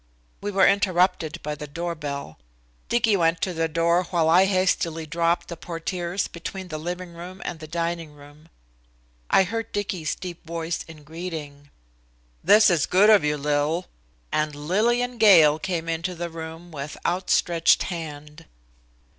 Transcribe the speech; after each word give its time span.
We 0.41 0.49
were 0.49 0.65
interrupted 0.67 1.39
by 1.43 1.53
the 1.53 1.67
door 1.67 1.93
bell. 1.93 2.39
Dicky 2.89 3.15
went 3.15 3.39
to 3.41 3.53
the 3.53 3.67
door 3.67 4.05
while 4.05 4.29
I 4.31 4.45
hastily 4.45 5.05
dropped 5.05 5.47
the 5.47 5.55
portiers 5.55 6.27
between 6.27 6.69
the 6.69 6.79
living 6.79 7.13
room 7.13 7.39
and 7.45 7.59
the 7.59 7.67
dining 7.67 8.13
room. 8.13 8.49
I 9.29 9.43
heard 9.43 9.71
Dicky's 9.71 10.15
deep 10.15 10.43
voice 10.43 10.81
in 10.87 11.03
greeting. 11.03 11.69
"This 12.43 12.71
is 12.71 12.87
good 12.87 13.11
of 13.11 13.23
you, 13.23 13.37
Lil," 13.37 13.85
and 14.31 14.55
Lillian 14.55 15.19
Gale 15.19 15.59
came 15.59 15.87
into 15.87 16.15
the 16.15 16.31
room 16.31 16.71
with 16.71 16.97
outstretched 17.05 17.83
hand. 17.83 18.47